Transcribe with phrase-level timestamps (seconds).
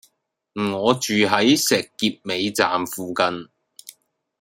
[0.55, 3.49] 我住喺石硤尾站附近